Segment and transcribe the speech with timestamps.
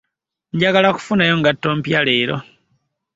[0.53, 2.37] Njagala kufunayo ngatto mpya leero.